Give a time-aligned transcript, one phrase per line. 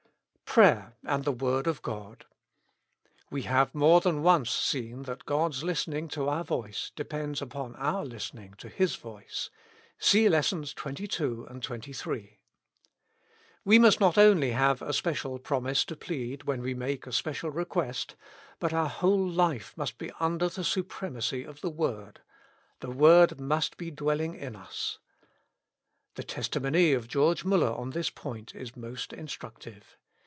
[0.53, 2.25] Prayer and thk Word of God.
[3.29, 8.03] "We have more than once seen that God's listening to our voice depends upon our
[8.03, 9.49] listening to His voice.
[9.97, 12.41] (See I^essons 22 and 23.)
[13.63, 17.49] We must not only have a special promise to plead, when we make a special
[17.49, 18.15] request,
[18.59, 22.19] but our whole life must be under the supremacy of the word:
[22.81, 24.99] the word must be dwelling in us.
[26.15, 29.95] The testimony of George MuUer on this point is most instructive.